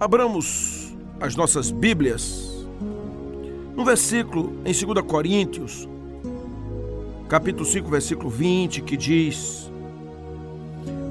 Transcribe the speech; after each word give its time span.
Abramos 0.00 0.94
as 1.20 1.36
nossas 1.36 1.70
Bíblias 1.70 2.66
no 3.76 3.84
versículo 3.84 4.52
em 4.64 4.72
2 4.72 5.06
Coríntios, 5.06 5.88
capítulo 7.28 7.64
5, 7.64 7.88
versículo 7.88 8.28
20, 8.28 8.82
que 8.82 8.96
diz: 8.96 9.70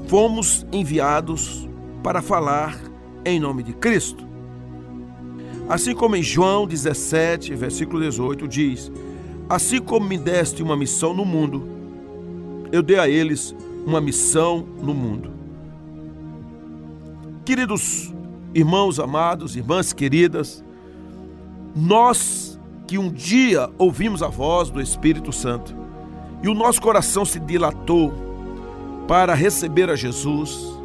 Fomos 0.06 0.66
enviados 0.70 1.68
para 2.02 2.20
falar 2.20 2.78
em 3.24 3.40
nome 3.40 3.62
de 3.62 3.72
Cristo. 3.72 4.24
Assim 5.68 5.94
como 5.94 6.16
em 6.16 6.22
João 6.22 6.66
17, 6.66 7.54
versículo 7.54 8.00
18, 8.00 8.46
diz: 8.46 8.92
Assim 9.48 9.80
como 9.80 10.06
me 10.06 10.18
deste 10.18 10.62
uma 10.62 10.76
missão 10.76 11.14
no 11.14 11.24
mundo, 11.24 11.66
eu 12.70 12.82
dei 12.82 12.98
a 12.98 13.08
eles 13.08 13.54
uma 13.86 14.00
missão 14.00 14.66
no 14.82 14.94
mundo. 14.94 15.30
Queridos 17.44 18.12
irmãos 18.54 18.98
amados, 18.98 19.56
irmãs 19.56 19.92
queridas, 19.92 20.64
nós 21.74 22.58
que 22.86 22.98
um 22.98 23.10
dia 23.10 23.70
ouvimos 23.78 24.22
a 24.22 24.28
voz 24.28 24.68
do 24.68 24.80
Espírito 24.80 25.32
Santo 25.32 25.74
e 26.42 26.48
o 26.48 26.54
nosso 26.54 26.80
coração 26.80 27.24
se 27.24 27.40
dilatou 27.40 28.12
para 29.08 29.34
receber 29.34 29.88
a 29.88 29.96
Jesus, 29.96 30.76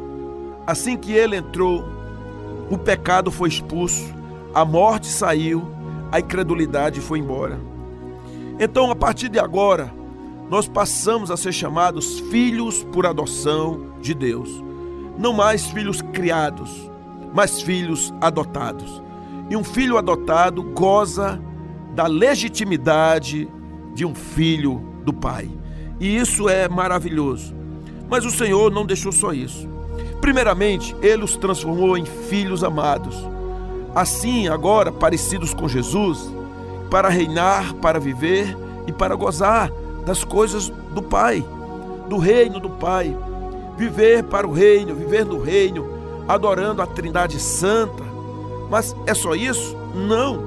assim 0.66 0.96
que 0.96 1.12
ele 1.12 1.36
entrou, 1.36 1.84
o 2.70 2.78
pecado 2.78 3.30
foi 3.30 3.48
expulso, 3.48 4.14
a 4.54 4.64
morte 4.64 5.06
saiu, 5.06 5.68
a 6.10 6.20
incredulidade 6.20 7.00
foi 7.00 7.18
embora. 7.18 7.58
Então, 8.58 8.90
a 8.90 8.96
partir 8.96 9.28
de 9.28 9.38
agora, 9.38 9.92
nós 10.50 10.66
passamos 10.66 11.30
a 11.30 11.36
ser 11.36 11.52
chamados 11.52 12.18
filhos 12.20 12.82
por 12.84 13.06
adoção 13.06 13.92
de 14.00 14.14
Deus. 14.14 14.62
Não 15.18 15.32
mais 15.32 15.66
filhos 15.66 16.00
criados, 16.00 16.90
mas 17.34 17.62
filhos 17.62 18.12
adotados. 18.20 19.02
E 19.50 19.56
um 19.56 19.64
filho 19.64 19.96
adotado 19.96 20.62
goza 20.62 21.40
da 21.94 22.06
legitimidade 22.06 23.48
de 23.94 24.04
um 24.04 24.14
filho 24.14 24.82
do 25.04 25.12
pai. 25.12 25.50
E 25.98 26.16
isso 26.16 26.48
é 26.48 26.68
maravilhoso. 26.68 27.54
Mas 28.08 28.24
o 28.24 28.30
Senhor 28.30 28.70
não 28.70 28.86
deixou 28.86 29.12
só 29.12 29.32
isso. 29.32 29.68
Primeiramente, 30.20 30.94
ele 31.02 31.24
os 31.24 31.36
transformou 31.36 31.96
em 31.96 32.04
filhos 32.04 32.62
amados. 32.62 33.16
Assim, 33.94 34.48
agora 34.48 34.92
parecidos 34.92 35.54
com 35.54 35.68
Jesus, 35.68 36.30
para 36.90 37.08
reinar, 37.08 37.74
para 37.74 37.98
viver 37.98 38.56
e 38.86 38.92
para 38.92 39.14
gozar 39.14 39.70
das 40.06 40.24
coisas 40.24 40.68
do 40.94 41.02
Pai, 41.02 41.44
do 42.08 42.16
reino 42.18 42.60
do 42.60 42.70
Pai. 42.70 43.16
Viver 43.76 44.24
para 44.24 44.46
o 44.46 44.52
reino, 44.52 44.94
viver 44.94 45.24
no 45.24 45.40
reino, 45.40 45.97
adorando 46.28 46.82
a 46.82 46.86
Trindade 46.86 47.40
Santa. 47.40 48.04
Mas 48.70 48.94
é 49.06 49.14
só 49.14 49.34
isso? 49.34 49.74
Não. 49.94 50.44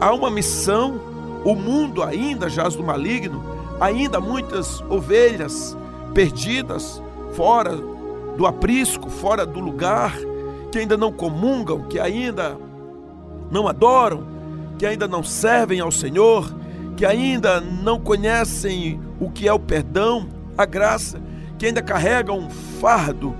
Há 0.00 0.14
uma 0.14 0.30
missão. 0.30 1.00
O 1.44 1.54
mundo 1.54 2.02
ainda 2.02 2.48
jaz 2.48 2.74
do 2.74 2.82
maligno, 2.82 3.44
ainda 3.78 4.18
muitas 4.18 4.80
ovelhas 4.88 5.76
perdidas 6.14 7.02
fora 7.34 7.76
do 8.36 8.46
aprisco, 8.46 9.10
fora 9.10 9.44
do 9.44 9.60
lugar, 9.60 10.16
que 10.72 10.78
ainda 10.78 10.96
não 10.96 11.12
comungam, 11.12 11.82
que 11.82 12.00
ainda 12.00 12.56
não 13.50 13.68
adoram, 13.68 14.26
que 14.78 14.86
ainda 14.86 15.06
não 15.06 15.22
servem 15.22 15.80
ao 15.80 15.92
Senhor, 15.92 16.50
que 16.96 17.04
ainda 17.04 17.60
não 17.60 18.00
conhecem 18.00 19.00
o 19.20 19.30
que 19.30 19.46
é 19.46 19.52
o 19.52 19.58
perdão, 19.58 20.28
a 20.56 20.64
graça, 20.64 21.20
que 21.58 21.66
ainda 21.66 21.82
carregam 21.82 22.38
um 22.38 22.50
fardo 22.50 23.34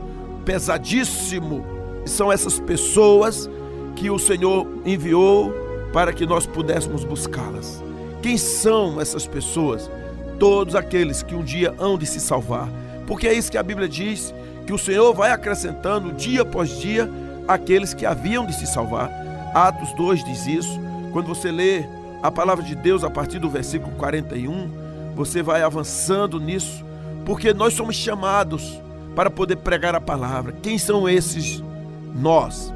pesadíssimo. 0.44 1.73
São 2.04 2.32
essas 2.32 2.60
pessoas 2.60 3.48
que 3.96 4.10
o 4.10 4.18
Senhor 4.18 4.66
enviou 4.84 5.52
para 5.92 6.12
que 6.12 6.26
nós 6.26 6.46
pudéssemos 6.46 7.04
buscá-las. 7.04 7.82
Quem 8.22 8.36
são 8.36 9.00
essas 9.00 9.26
pessoas? 9.26 9.90
Todos 10.38 10.74
aqueles 10.74 11.22
que 11.22 11.34
um 11.34 11.42
dia 11.42 11.74
hão 11.78 11.96
de 11.96 12.06
se 12.06 12.20
salvar. 12.20 12.68
Porque 13.06 13.28
é 13.28 13.32
isso 13.32 13.50
que 13.50 13.58
a 13.58 13.62
Bíblia 13.62 13.88
diz, 13.88 14.34
que 14.66 14.72
o 14.72 14.78
Senhor 14.78 15.12
vai 15.14 15.30
acrescentando 15.30 16.12
dia 16.12 16.42
após 16.42 16.70
dia 16.80 17.08
aqueles 17.46 17.94
que 17.94 18.06
haviam 18.06 18.46
de 18.46 18.54
se 18.54 18.66
salvar. 18.66 19.10
Atos 19.54 19.92
2 19.94 20.24
diz 20.24 20.46
isso. 20.46 20.80
Quando 21.12 21.28
você 21.28 21.50
lê 21.50 21.84
a 22.22 22.30
palavra 22.30 22.64
de 22.64 22.74
Deus 22.74 23.04
a 23.04 23.10
partir 23.10 23.38
do 23.38 23.48
versículo 23.48 23.94
41, 23.96 25.12
você 25.14 25.42
vai 25.42 25.62
avançando 25.62 26.40
nisso, 26.40 26.84
porque 27.24 27.54
nós 27.54 27.74
somos 27.74 27.94
chamados 27.94 28.80
para 29.14 29.30
poder 29.30 29.56
pregar 29.56 29.94
a 29.94 30.00
palavra. 30.00 30.52
Quem 30.60 30.76
são 30.76 31.08
esses 31.08 31.62
nós? 32.14 32.72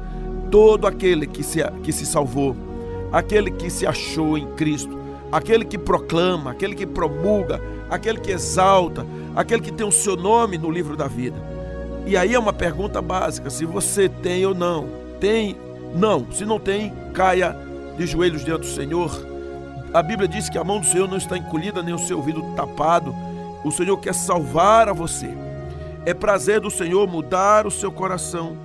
Todo 0.51 0.87
aquele 0.87 1.25
que 1.25 1.43
se, 1.43 1.59
que 1.83 1.91
se 1.91 2.05
salvou, 2.05 2.55
aquele 3.11 3.51
que 3.51 3.69
se 3.69 3.85
achou 3.85 4.37
em 4.37 4.47
Cristo, 4.55 4.97
aquele 5.31 5.63
que 5.63 5.77
proclama, 5.77 6.51
aquele 6.51 6.75
que 6.75 6.85
promulga, 6.85 7.61
aquele 7.89 8.19
que 8.19 8.31
exalta, 8.31 9.05
aquele 9.35 9.61
que 9.61 9.71
tem 9.71 9.85
o 9.85 9.91
seu 9.91 10.15
nome 10.15 10.57
no 10.57 10.69
livro 10.69 10.95
da 10.95 11.07
vida. 11.07 11.37
E 12.05 12.17
aí 12.17 12.33
é 12.33 12.39
uma 12.39 12.53
pergunta 12.53 13.01
básica: 13.01 13.49
se 13.49 13.65
você 13.65 14.09
tem 14.09 14.45
ou 14.45 14.55
não. 14.55 14.87
Tem? 15.19 15.55
Não. 15.95 16.31
Se 16.31 16.45
não 16.45 16.59
tem, 16.59 16.93
caia 17.13 17.55
de 17.97 18.07
joelhos 18.07 18.43
diante 18.43 18.61
do 18.61 18.67
Senhor. 18.73 19.11
A 19.93 20.03
Bíblia 20.03 20.27
diz 20.27 20.49
que 20.49 20.57
a 20.57 20.63
mão 20.63 20.79
do 20.79 20.85
Senhor 20.85 21.07
não 21.07 21.17
está 21.17 21.37
encolhida, 21.37 21.81
nem 21.81 21.93
o 21.93 21.99
seu 21.99 22.17
ouvido 22.17 22.43
tapado. 22.55 23.13
O 23.63 23.71
Senhor 23.71 23.97
quer 23.97 24.13
salvar 24.13 24.87
a 24.87 24.93
você. 24.93 25.29
É 26.05 26.13
prazer 26.13 26.61
do 26.61 26.71
Senhor 26.71 27.07
mudar 27.07 27.67
o 27.67 27.71
seu 27.71 27.91
coração, 27.91 28.55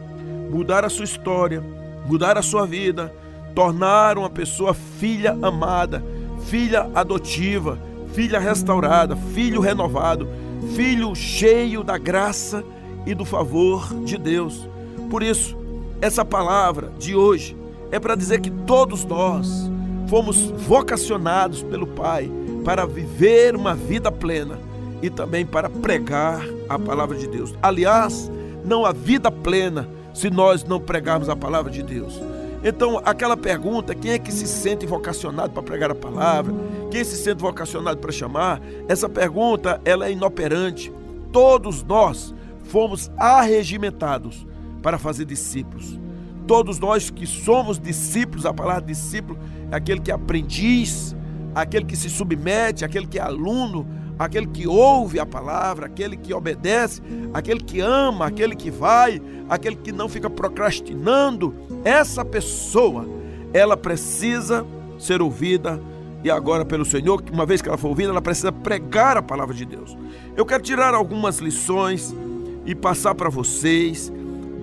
mudar 0.55 0.85
a 0.85 0.89
sua 0.89 1.05
história, 1.05 1.61
mudar 2.07 2.39
a 2.39 2.43
sua 2.43 2.65
vida, 2.65 3.13
tornar 3.57 4.17
uma 4.17 4.31
pessoa 4.31 4.73
filha 4.73 5.37
amada, 5.43 6.01
filha 6.47 6.89
adotiva, 6.95 7.77
filha 8.13 8.39
restaurada, 8.39 9.17
filho 9.17 9.61
renovado, 9.61 10.29
filho 10.77 11.13
cheio 11.13 11.83
da 11.83 11.99
graça 11.99 12.63
e 13.05 13.17
do 13.17 13.25
favor 13.25 13.93
de 14.05 14.17
Deus. 14.17 14.69
Por 15.11 15.25
isso, 15.25 15.57
essa 16.01 16.25
palavra 16.25 16.93
de 17.01 17.17
hoje 17.17 17.57
é 17.91 17.99
para 17.99 18.15
dizer 18.15 18.41
que 18.41 18.51
todos 18.51 19.05
nós 19.05 19.69
fomos 20.07 20.53
vocacionados 20.69 21.65
pelo 21.65 21.89
Pai 21.89 22.31
para 22.65 22.87
viver 22.87 23.57
uma 23.57 23.75
vida 23.75 24.11
plena 24.13 24.61
e 25.03 25.11
também 25.11 25.45
para 25.45 25.69
pregar 25.69 26.47
a 26.69 26.79
palavra 26.79 27.17
de 27.19 27.27
Deus. 27.27 27.53
Aliás, 27.61 28.31
não 28.65 28.87
há 28.87 28.93
vida 28.93 29.33
plena 29.33 29.89
se 30.15 30.31
nós 30.31 30.65
não 30.65 30.81
pregarmos 30.81 31.29
a 31.29 31.37
palavra 31.37 31.71
de 31.71 31.83
Deus. 31.83 32.19
Então, 32.65 32.99
aquela 33.05 33.37
pergunta, 33.37 33.95
quem 33.95 34.13
é 34.13 34.19
que 34.19 34.33
se 34.33 34.47
sente 34.47 34.87
vocacionado 34.87 35.53
para 35.53 35.63
pregar 35.63 35.91
a 35.91 35.95
palavra? 35.95 36.55
Quem 36.91 37.05
se 37.05 37.17
sente 37.17 37.43
vocacionado 37.43 37.99
para 37.99 38.11
chamar? 38.11 38.63
Essa 38.89 39.07
pergunta, 39.07 39.79
ela 39.85 40.07
é 40.07 40.13
inoperante. 40.13 40.91
Todos 41.31 41.83
nós 41.83 42.35
fomos 42.63 43.11
arregimentados 43.19 44.47
para 44.81 44.99
fazer 44.99 45.27
discípulos. 45.27 46.01
Todos 46.47 46.79
nós 46.79 47.11
que 47.11 47.27
somos 47.27 47.79
discípulos, 47.79 48.47
a 48.47 48.55
palavra 48.55 48.83
discípulo 48.83 49.39
é 49.71 49.77
aquele 49.77 50.01
que 50.01 50.11
é 50.11 50.15
aprendiz, 50.15 51.15
aquele 51.55 51.85
que 51.85 51.97
se 51.97 52.09
submete, 52.09 52.85
aquele 52.85 53.07
que 53.07 53.19
é 53.19 53.23
aluno, 53.23 53.87
aquele 54.19 54.47
que 54.47 54.67
ouve 54.67 55.19
a 55.19 55.27
palavra, 55.27 55.87
aquele 55.87 56.17
que 56.17 56.33
obedece, 56.33 57.03
aquele 57.33 57.61
que 57.61 57.81
ama, 57.81 58.27
aquele 58.27 58.55
que 58.55 58.71
vai, 58.71 59.21
aquele 59.49 59.77
que 59.77 59.93
não 59.93 60.09
fica 60.09 60.31
procrastinando. 60.31 61.55
Essa 61.85 62.25
pessoa, 62.25 63.07
ela 63.53 63.77
precisa 63.77 64.65
ser 64.99 65.21
ouvida 65.21 65.81
e 66.25 66.31
agora 66.31 66.65
pelo 66.65 66.87
Senhor, 66.87 67.23
uma 67.31 67.45
vez 67.45 67.61
que 67.61 67.69
ela 67.69 67.77
for 67.77 67.89
ouvida, 67.89 68.09
ela 68.09 68.23
precisa 68.23 68.51
pregar 68.51 69.17
a 69.17 69.23
palavra 69.23 69.55
de 69.55 69.67
Deus. 69.67 69.95
Eu 70.35 70.47
quero 70.47 70.63
tirar 70.63 70.95
algumas 70.95 71.39
lições 71.39 72.15
e 72.65 72.75
passar 72.75 73.15
para 73.15 73.29
vocês 73.29 74.11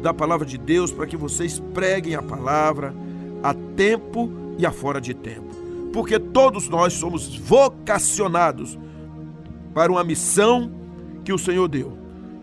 da 0.01 0.11
palavra 0.11 0.45
de 0.45 0.57
Deus 0.57 0.91
para 0.91 1.05
que 1.05 1.15
vocês 1.15 1.59
preguem 1.71 2.15
a 2.15 2.21
palavra 2.21 2.93
a 3.43 3.53
tempo 3.53 4.31
e 4.57 4.65
a 4.65 4.71
fora 4.71 4.99
de 4.99 5.13
tempo. 5.13 5.51
Porque 5.93 6.17
todos 6.17 6.67
nós 6.67 6.93
somos 6.93 7.37
vocacionados 7.37 8.77
para 9.73 9.91
uma 9.91 10.03
missão 10.03 10.71
que 11.23 11.33
o 11.33 11.37
Senhor 11.37 11.67
deu. 11.67 11.97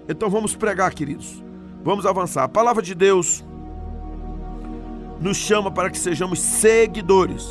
Então 0.09 0.31
vamos 0.31 0.57
pregar, 0.57 0.93
queridos. 0.95 1.43
Vamos 1.85 2.07
avançar. 2.07 2.45
A 2.45 2.49
palavra 2.49 2.83
de 2.83 2.95
Deus 2.95 3.45
nos 5.21 5.37
chama 5.37 5.71
para 5.71 5.91
que 5.91 5.99
sejamos 5.99 6.39
seguidores. 6.39 7.47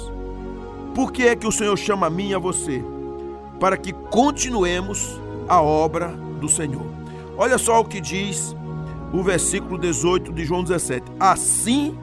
Por 0.95 1.12
que 1.12 1.27
é 1.27 1.35
que 1.35 1.47
o 1.47 1.51
Senhor 1.51 1.77
chama 1.77 2.07
a 2.07 2.09
mim 2.09 2.29
e 2.29 2.33
a 2.33 2.39
você? 2.39 2.83
Para 3.59 3.77
que 3.77 3.94
continuemos 3.94 5.19
a 5.47 5.62
obra 5.62 6.09
do 6.39 6.50
Senhor. 6.50 6.85
Olha 7.38 7.57
só 7.57 7.80
o 7.80 7.85
que 7.85 8.01
diz 8.01 8.56
o 9.13 9.21
versículo 9.21 9.77
18 9.77 10.33
de 10.33 10.44
João 10.44 10.63
17. 10.63 11.12
Assim 11.19 11.97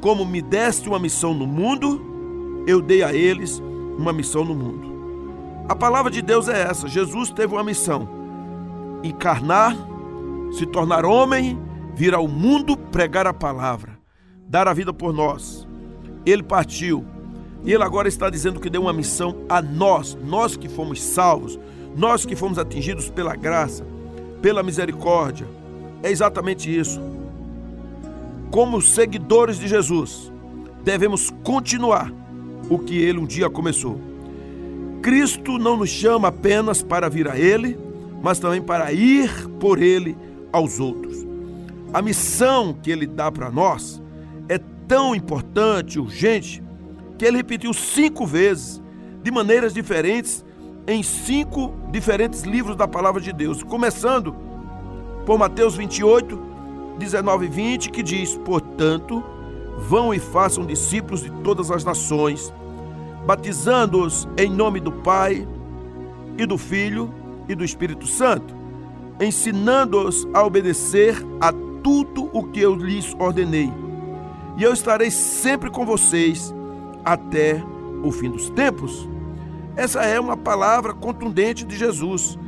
como 0.00 0.24
me 0.24 0.40
deste 0.40 0.88
uma 0.88 0.98
missão 0.98 1.34
no 1.34 1.46
mundo, 1.46 2.64
eu 2.66 2.80
dei 2.80 3.02
a 3.02 3.12
eles 3.12 3.60
uma 3.98 4.12
missão 4.12 4.44
no 4.44 4.54
mundo. 4.54 4.87
A 5.68 5.76
palavra 5.76 6.10
de 6.10 6.22
Deus 6.22 6.48
é 6.48 6.62
essa: 6.62 6.88
Jesus 6.88 7.30
teve 7.30 7.52
uma 7.52 7.62
missão: 7.62 8.08
encarnar, 9.02 9.76
se 10.52 10.64
tornar 10.64 11.04
homem, 11.04 11.58
vir 11.94 12.14
ao 12.14 12.26
mundo 12.26 12.76
pregar 12.76 13.26
a 13.26 13.34
palavra. 13.34 13.98
dar 14.48 14.66
a 14.66 14.72
vida 14.72 14.94
por 14.94 15.12
nós. 15.12 15.68
Ele 16.24 16.42
partiu. 16.42 17.04
E 17.64 17.72
ele 17.72 17.82
agora 17.82 18.08
está 18.08 18.30
dizendo 18.30 18.60
que 18.60 18.70
deu 18.70 18.82
uma 18.82 18.92
missão 18.92 19.44
a 19.48 19.60
nós, 19.60 20.16
nós 20.24 20.56
que 20.56 20.68
fomos 20.68 21.02
salvos, 21.02 21.58
nós 21.94 22.24
que 22.24 22.34
fomos 22.34 22.58
atingidos 22.58 23.10
pela 23.10 23.36
graça, 23.36 23.84
pela 24.40 24.62
misericórdia. 24.62 25.46
É 26.02 26.10
exatamente 26.10 26.74
isso. 26.74 27.00
Como 28.50 28.80
seguidores 28.80 29.58
de 29.58 29.68
Jesus, 29.68 30.32
devemos 30.82 31.30
continuar 31.42 32.10
o 32.70 32.78
que 32.78 32.96
ele 32.96 33.18
um 33.18 33.26
dia 33.26 33.50
começou. 33.50 34.00
Cristo 35.02 35.58
não 35.58 35.76
nos 35.76 35.90
chama 35.90 36.28
apenas 36.28 36.82
para 36.82 37.08
vir 37.08 37.28
a 37.28 37.38
ele, 37.38 37.78
mas 38.22 38.38
também 38.38 38.60
para 38.60 38.92
ir 38.92 39.48
por 39.60 39.80
ele 39.80 40.16
aos 40.52 40.80
outros. 40.80 41.26
A 41.92 42.02
missão 42.02 42.74
que 42.74 42.90
ele 42.90 43.06
dá 43.06 43.30
para 43.30 43.50
nós 43.50 44.02
é 44.48 44.58
tão 44.86 45.14
importante, 45.14 45.98
urgente, 45.98 46.62
que 47.16 47.24
ele 47.24 47.38
repetiu 47.38 47.72
cinco 47.72 48.26
vezes, 48.26 48.82
de 49.22 49.30
maneiras 49.30 49.72
diferentes, 49.72 50.44
em 50.86 51.02
cinco 51.02 51.74
diferentes 51.90 52.42
livros 52.42 52.76
da 52.76 52.88
palavra 52.88 53.20
de 53.20 53.32
Deus, 53.32 53.62
começando 53.62 54.34
por 55.26 55.38
Mateus 55.38 55.76
28, 55.76 56.40
19 56.98 57.46
e 57.46 57.48
20, 57.48 57.90
que 57.90 58.02
diz: 58.02 58.36
Portanto, 58.36 59.22
vão 59.78 60.14
e 60.14 60.18
façam 60.18 60.64
discípulos 60.64 61.22
de 61.22 61.30
todas 61.42 61.70
as 61.70 61.84
nações, 61.84 62.52
batizando-os 63.28 64.26
em 64.38 64.48
nome 64.48 64.80
do 64.80 64.90
Pai 64.90 65.46
e 66.38 66.46
do 66.46 66.56
Filho 66.56 67.12
e 67.46 67.54
do 67.54 67.62
Espírito 67.62 68.06
Santo, 68.06 68.54
ensinando-os 69.20 70.26
a 70.32 70.42
obedecer 70.42 71.14
a 71.38 71.52
tudo 71.82 72.30
o 72.32 72.44
que 72.44 72.58
eu 72.58 72.74
lhes 72.74 73.14
ordenei. 73.18 73.70
E 74.56 74.62
eu 74.62 74.72
estarei 74.72 75.10
sempre 75.10 75.68
com 75.68 75.84
vocês 75.84 76.54
até 77.04 77.62
o 78.02 78.10
fim 78.10 78.30
dos 78.30 78.48
tempos. 78.48 79.06
Essa 79.76 80.04
é 80.04 80.18
uma 80.18 80.34
palavra 80.34 80.94
contundente 80.94 81.66
de 81.66 81.76
Jesus. 81.76 82.38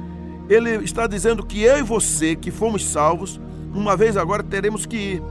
Ele 0.48 0.82
está 0.82 1.06
dizendo 1.06 1.44
que 1.44 1.60
eu 1.60 1.76
e 1.76 1.82
você, 1.82 2.34
que 2.34 2.50
fomos 2.50 2.88
salvos, 2.88 3.38
uma 3.74 3.98
vez 3.98 4.16
agora 4.16 4.42
teremos 4.42 4.86
que 4.86 4.96
ir. 4.96 5.22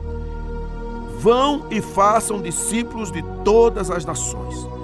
Vão 1.19 1.65
e 1.71 1.81
façam 1.81 2.39
discípulos 2.39 3.11
de 3.11 3.23
todas 3.43 3.89
as 3.89 4.05
nações. 4.05 4.78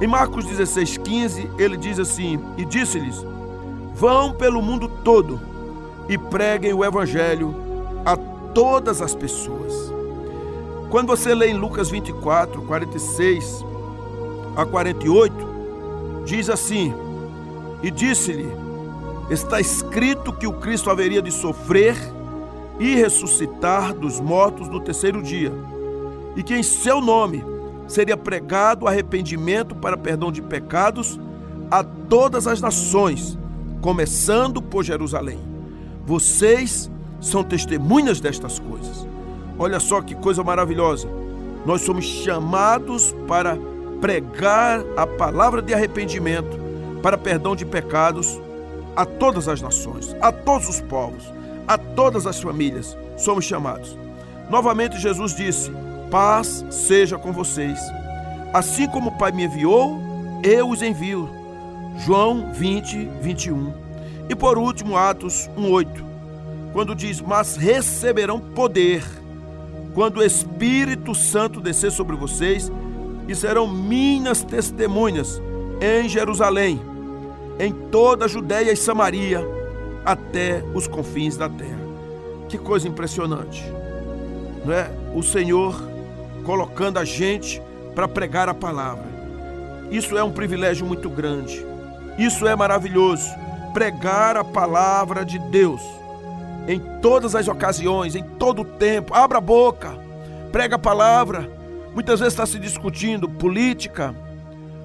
Em 0.00 0.06
Marcos 0.06 0.46
16,15, 0.46 1.50
ele 1.58 1.76
diz 1.76 1.98
assim: 1.98 2.38
E 2.56 2.64
disse-lhes: 2.64 3.24
Vão 3.94 4.32
pelo 4.32 4.62
mundo 4.62 4.88
todo 4.88 5.40
e 6.08 6.16
preguem 6.16 6.72
o 6.72 6.84
evangelho 6.84 7.54
a 8.04 8.16
todas 8.16 9.02
as 9.02 9.12
pessoas. 9.12 9.92
Quando 10.88 11.08
você 11.08 11.34
lê 11.34 11.48
em 11.48 11.54
Lucas 11.54 11.90
24, 11.90 12.62
46 12.62 13.64
a 14.56 14.64
48, 14.64 15.34
diz 16.24 16.48
assim: 16.48 16.94
E 17.82 17.90
disse-lhe: 17.90 18.48
Está 19.28 19.60
escrito 19.60 20.32
que 20.32 20.46
o 20.46 20.52
Cristo 20.52 20.90
haveria 20.90 21.20
de 21.20 21.32
sofrer 21.32 21.96
e 22.78 22.94
ressuscitar 22.94 23.92
dos 23.92 24.20
mortos 24.20 24.68
no 24.68 24.78
terceiro 24.78 25.20
dia, 25.20 25.52
e 26.36 26.42
que 26.44 26.54
em 26.54 26.62
seu 26.62 27.00
nome 27.00 27.57
seria 27.88 28.16
pregado 28.16 28.86
arrependimento 28.86 29.74
para 29.74 29.96
perdão 29.96 30.30
de 30.30 30.42
pecados 30.42 31.18
a 31.70 31.82
todas 31.82 32.46
as 32.46 32.60
nações, 32.60 33.36
começando 33.80 34.62
por 34.62 34.84
Jerusalém. 34.84 35.40
Vocês 36.06 36.90
são 37.20 37.42
testemunhas 37.42 38.20
destas 38.20 38.58
coisas. 38.58 39.06
Olha 39.58 39.80
só 39.80 40.00
que 40.00 40.14
coisa 40.14 40.44
maravilhosa. 40.44 41.08
Nós 41.66 41.82
somos 41.82 42.04
chamados 42.04 43.14
para 43.26 43.58
pregar 44.00 44.84
a 44.96 45.06
palavra 45.06 45.60
de 45.60 45.74
arrependimento 45.74 46.56
para 47.02 47.18
perdão 47.18 47.56
de 47.56 47.64
pecados 47.64 48.40
a 48.94 49.04
todas 49.04 49.48
as 49.48 49.60
nações, 49.60 50.14
a 50.20 50.30
todos 50.30 50.68
os 50.68 50.80
povos, 50.80 51.32
a 51.66 51.76
todas 51.76 52.26
as 52.26 52.40
famílias. 52.40 52.96
Somos 53.16 53.44
chamados. 53.44 53.96
Novamente 54.48 54.98
Jesus 54.98 55.34
disse: 55.34 55.72
Paz 56.10 56.64
seja 56.70 57.18
com 57.18 57.32
vocês. 57.32 57.78
Assim 58.52 58.88
como 58.88 59.10
o 59.10 59.18
Pai 59.18 59.32
me 59.32 59.44
enviou, 59.44 59.98
eu 60.42 60.68
os 60.68 60.82
envio. 60.82 61.28
João 61.98 62.52
20, 62.52 63.08
21. 63.20 63.72
E 64.28 64.34
por 64.34 64.58
último, 64.58 64.96
Atos 64.96 65.48
1, 65.56 65.70
8 65.70 66.08
quando 66.72 66.94
diz: 66.94 67.20
Mas 67.20 67.56
receberão 67.56 68.38
poder 68.38 69.02
quando 69.94 70.18
o 70.18 70.24
Espírito 70.24 71.14
Santo 71.14 71.60
descer 71.60 71.90
sobre 71.90 72.16
vocês 72.16 72.70
e 73.26 73.34
serão 73.34 73.66
minhas 73.66 74.42
testemunhas 74.42 75.40
em 75.80 76.08
Jerusalém, 76.08 76.80
em 77.58 77.72
toda 77.72 78.24
a 78.24 78.28
Judéia 78.28 78.72
e 78.72 78.76
Samaria, 78.76 79.44
até 80.04 80.62
os 80.74 80.86
confins 80.86 81.36
da 81.36 81.48
terra. 81.48 81.80
Que 82.48 82.56
coisa 82.56 82.88
impressionante, 82.88 83.64
não 84.64 84.72
é? 84.72 84.90
O 85.14 85.22
Senhor 85.22 85.87
colocando 86.48 86.96
a 86.96 87.04
gente 87.04 87.60
para 87.94 88.08
pregar 88.08 88.48
a 88.48 88.54
palavra. 88.54 89.04
Isso 89.90 90.16
é 90.16 90.24
um 90.24 90.32
privilégio 90.32 90.86
muito 90.86 91.10
grande. 91.10 91.62
Isso 92.16 92.46
é 92.46 92.56
maravilhoso. 92.56 93.28
Pregar 93.74 94.34
a 94.34 94.42
palavra 94.42 95.26
de 95.26 95.38
Deus 95.38 95.82
em 96.66 96.80
todas 97.02 97.34
as 97.34 97.48
ocasiões, 97.48 98.16
em 98.16 98.22
todo 98.22 98.62
o 98.62 98.64
tempo. 98.64 99.12
Abra 99.12 99.36
a 99.36 99.42
boca, 99.42 99.98
prega 100.50 100.76
a 100.76 100.78
palavra. 100.78 101.52
Muitas 101.94 102.18
vezes 102.18 102.32
está 102.32 102.46
se 102.46 102.58
discutindo 102.58 103.28
política, 103.28 104.14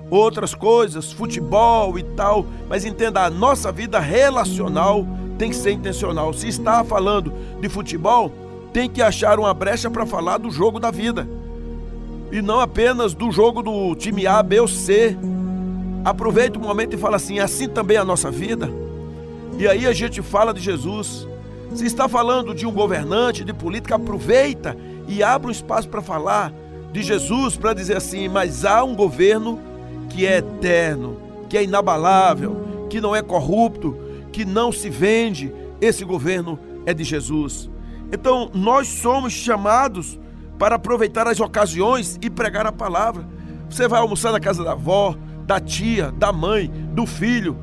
outras 0.09 0.53
coisas, 0.53 1.13
futebol 1.13 1.97
e 1.97 2.03
tal, 2.03 2.45
mas 2.67 2.83
entenda, 2.83 3.23
a 3.23 3.29
nossa 3.29 3.71
vida 3.71 4.01
relacional 4.01 5.07
tem 5.37 5.49
que 5.49 5.55
ser 5.55 5.71
intencional. 5.71 6.33
Se 6.33 6.45
está 6.45 6.83
falando 6.83 7.31
de 7.61 7.69
futebol, 7.69 8.33
tem 8.73 8.89
que 8.89 9.01
achar 9.01 9.39
uma 9.39 9.53
brecha 9.53 9.89
para 9.89 10.05
falar 10.05 10.39
do 10.39 10.51
jogo 10.51 10.77
da 10.77 10.91
vida. 10.91 11.25
E 12.33 12.41
não 12.41 12.59
apenas 12.59 13.13
do 13.13 13.31
jogo 13.31 13.61
do 13.61 13.93
time 13.93 14.25
A, 14.25 14.41
B 14.41 14.59
ou 14.59 14.67
C. 14.67 15.15
Aproveita 16.03 16.57
o 16.57 16.61
momento 16.63 16.95
e 16.95 16.97
fala 16.97 17.17
assim: 17.17 17.37
assim 17.37 17.69
também 17.69 17.95
é 17.95 17.99
a 17.99 18.03
nossa 18.03 18.31
vida. 18.31 18.71
E 19.59 19.67
aí 19.67 19.85
a 19.85 19.93
gente 19.93 20.19
fala 20.23 20.51
de 20.51 20.59
Jesus, 20.59 21.27
se 21.75 21.85
está 21.85 22.09
falando 22.09 22.55
de 22.55 22.65
um 22.65 22.71
governante, 22.71 23.43
de 23.43 23.53
política, 23.53 23.97
aproveita 23.97 24.75
e 25.07 25.21
abre 25.21 25.49
um 25.49 25.51
espaço 25.51 25.87
para 25.87 26.01
falar 26.01 26.51
de 26.91 27.03
Jesus, 27.03 27.55
para 27.55 27.71
dizer 27.71 27.97
assim: 27.97 28.27
mas 28.27 28.65
há 28.65 28.83
um 28.83 28.95
governo 28.95 29.59
que 30.09 30.25
é 30.25 30.37
eterno, 30.37 31.17
que 31.47 31.55
é 31.55 31.63
inabalável, 31.63 32.87
que 32.89 32.99
não 32.99 33.15
é 33.15 33.21
corrupto, 33.21 33.95
que 34.31 34.43
não 34.43 34.71
se 34.71 34.89
vende. 34.89 35.53
Esse 35.79 36.03
governo 36.03 36.57
é 36.83 36.95
de 36.95 37.03
Jesus. 37.03 37.69
Então, 38.11 38.49
nós 38.55 38.87
somos 38.87 39.33
chamados 39.33 40.19
para 40.57 40.75
aproveitar 40.75 41.27
as 41.27 41.39
ocasiões 41.39 42.17
e 42.21 42.29
pregar 42.29 42.65
a 42.65 42.71
palavra. 42.71 43.25
Você 43.69 43.87
vai 43.87 43.99
almoçar 43.99 44.31
na 44.31 44.39
casa 44.39 44.63
da 44.63 44.73
avó, 44.73 45.15
da 45.45 45.59
tia, 45.59 46.11
da 46.11 46.31
mãe, 46.31 46.71
do 46.93 47.05
filho, 47.05 47.57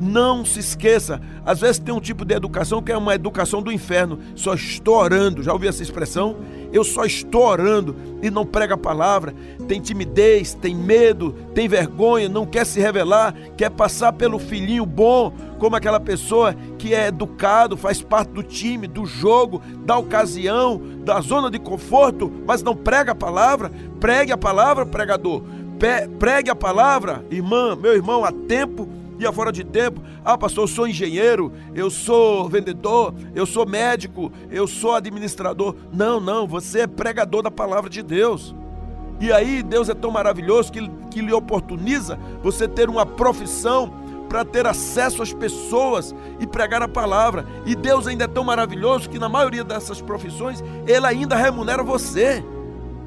não 0.00 0.44
se 0.44 0.60
esqueça, 0.60 1.20
às 1.44 1.60
vezes 1.60 1.78
tem 1.78 1.94
um 1.94 2.00
tipo 2.00 2.24
de 2.24 2.34
educação 2.34 2.82
que 2.82 2.92
é 2.92 2.96
uma 2.96 3.14
educação 3.14 3.62
do 3.62 3.72
inferno. 3.72 4.18
Só 4.34 4.54
estou 4.54 4.96
orando, 4.96 5.42
já 5.42 5.52
ouviu 5.52 5.68
essa 5.68 5.82
expressão? 5.82 6.36
Eu 6.72 6.84
só 6.84 7.04
estou 7.04 7.46
orando 7.46 7.96
e 8.22 8.30
não 8.30 8.44
prega 8.44 8.74
a 8.74 8.78
palavra. 8.78 9.34
Tem 9.66 9.80
timidez, 9.80 10.54
tem 10.54 10.74
medo, 10.74 11.32
tem 11.54 11.68
vergonha, 11.68 12.28
não 12.28 12.44
quer 12.44 12.66
se 12.66 12.80
revelar, 12.80 13.34
quer 13.56 13.70
passar 13.70 14.12
pelo 14.12 14.38
filhinho 14.38 14.84
bom, 14.84 15.32
como 15.58 15.76
aquela 15.76 16.00
pessoa 16.00 16.54
que 16.78 16.94
é 16.94 17.08
educado, 17.08 17.76
faz 17.76 18.02
parte 18.02 18.30
do 18.30 18.42
time, 18.42 18.86
do 18.86 19.06
jogo, 19.06 19.62
da 19.84 19.96
ocasião, 19.96 20.80
da 21.04 21.20
zona 21.20 21.50
de 21.50 21.58
conforto, 21.58 22.32
mas 22.46 22.62
não 22.62 22.76
prega 22.76 23.12
a 23.12 23.14
palavra. 23.14 23.70
Pregue 24.00 24.32
a 24.32 24.36
palavra, 24.36 24.84
pregador. 24.84 25.42
Pregue 26.18 26.50
a 26.50 26.54
palavra, 26.54 27.24
irmã, 27.30 27.76
meu 27.76 27.92
irmão, 27.92 28.24
a 28.24 28.32
tempo 28.32 28.88
e 29.18 29.32
fora 29.32 29.50
de 29.50 29.64
tempo, 29.64 30.02
ah, 30.24 30.36
pastor, 30.36 30.64
eu 30.64 30.68
sou 30.68 30.86
engenheiro, 30.86 31.50
eu 31.74 31.90
sou 31.90 32.48
vendedor, 32.48 33.14
eu 33.34 33.46
sou 33.46 33.66
médico, 33.66 34.30
eu 34.50 34.66
sou 34.66 34.94
administrador. 34.94 35.74
Não, 35.92 36.20
não, 36.20 36.46
você 36.46 36.80
é 36.80 36.86
pregador 36.86 37.42
da 37.42 37.50
palavra 37.50 37.88
de 37.88 38.02
Deus. 38.02 38.54
E 39.18 39.32
aí 39.32 39.62
Deus 39.62 39.88
é 39.88 39.94
tão 39.94 40.10
maravilhoso 40.10 40.70
que, 40.70 40.86
que 41.10 41.22
lhe 41.22 41.32
oportuniza 41.32 42.18
você 42.42 42.68
ter 42.68 42.90
uma 42.90 43.06
profissão 43.06 43.94
para 44.28 44.44
ter 44.44 44.66
acesso 44.66 45.22
às 45.22 45.32
pessoas 45.32 46.14
e 46.38 46.46
pregar 46.46 46.82
a 46.82 46.88
palavra. 46.88 47.46
E 47.64 47.74
Deus 47.74 48.06
ainda 48.06 48.24
é 48.24 48.28
tão 48.28 48.44
maravilhoso 48.44 49.08
que 49.08 49.18
na 49.18 49.28
maioria 49.28 49.64
dessas 49.64 50.00
profissões 50.00 50.62
ele 50.86 51.06
ainda 51.06 51.36
remunera 51.36 51.82
você. 51.82 52.44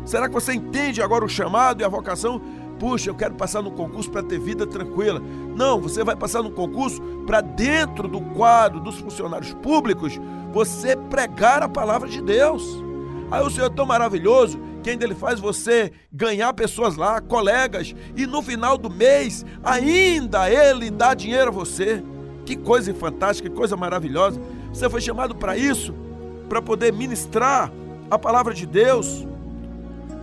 Será 0.06 0.28
que 0.28 0.34
você 0.34 0.54
entende 0.54 1.02
agora 1.02 1.26
o 1.26 1.30
chamado 1.30 1.82
e 1.82 1.84
a 1.84 1.90
vocação? 1.90 2.42
puxa, 2.80 3.10
eu 3.10 3.16
quero 3.16 3.36
passar 3.36 3.62
no 3.62 3.72
concurso 3.72 4.10
para 4.10 4.24
ter 4.24 4.40
vida 4.40 4.66
tranquila. 4.66 5.22
Não, 5.56 5.80
você 5.82 6.04
vai 6.04 6.16
passar 6.16 6.42
no 6.42 6.50
concurso 6.50 7.02
para 7.28 7.42
dentro 7.42 8.08
do 8.08 8.22
quadro 8.22 8.80
dos 8.80 8.98
funcionários 8.98 9.54
públicos, 9.56 10.20
você 10.52 10.96
pregar 10.96 11.62
a 11.62 11.68
palavra 11.68 12.08
de 12.08 12.22
Deus. 12.22 12.84
Aí 13.32 13.42
o 13.42 13.50
Senhor 13.50 13.68
é 13.68 13.70
tão 13.70 13.86
maravilhoso 13.86 14.60
que 14.82 14.90
ainda 14.90 15.06
Ele 15.06 15.16
faz 15.16 15.40
você 15.40 15.92
ganhar 16.12 16.54
pessoas 16.54 16.96
lá, 16.96 17.22
colegas, 17.22 17.94
e 18.16 18.26
no 18.26 18.42
final 18.42 18.78
do 18.78 18.90
mês 18.90 19.46
ainda 19.64 20.50
Ele 20.50 20.90
dá 20.90 21.14
dinheiro 21.14 21.50
a 21.50 21.52
você. 21.52 22.04
Que 22.46 22.56
coisa 22.56 22.94
fantástica, 22.94 23.50
que 23.50 23.56
coisa 23.56 23.78
maravilhosa. 23.78 24.42
Você 24.74 24.90
foi 24.90 25.02
chamado 25.02 25.36
para 25.36 25.56
isso, 25.56 25.94
para 26.48 26.62
poder 26.62 26.92
ministrar 26.92 27.72
a 28.10 28.18
palavra 28.18 28.54
de 28.54 28.66
Deus. 28.66 29.28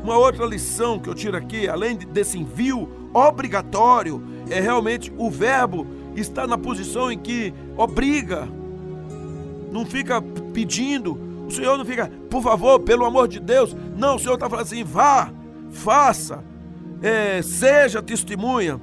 Uma 0.02 0.18
outra 0.18 0.44
lição 0.44 0.98
que 0.98 1.08
eu 1.08 1.14
tiro 1.14 1.36
aqui, 1.36 1.68
além 1.68 1.96
desse 1.96 2.38
envio 2.38 2.88
obrigatório, 3.12 4.22
é 4.50 4.60
realmente 4.60 5.12
o 5.16 5.30
verbo 5.30 5.86
estar 6.14 6.46
na 6.46 6.58
posição 6.58 7.10
em 7.10 7.18
que 7.18 7.52
obriga, 7.76 8.48
não 9.70 9.84
fica 9.84 10.22
pedindo, 10.52 11.18
o 11.46 11.50
Senhor 11.50 11.78
não 11.78 11.84
fica, 11.84 12.10
por 12.28 12.42
favor, 12.42 12.80
pelo 12.80 13.04
amor 13.04 13.28
de 13.28 13.38
Deus. 13.38 13.74
Não, 13.96 14.16
o 14.16 14.18
Senhor 14.18 14.34
está 14.34 14.48
falando 14.48 14.64
assim: 14.64 14.82
vá, 14.82 15.30
faça, 15.70 16.42
é, 17.02 17.40
seja 17.42 18.02
testemunha. 18.02 18.80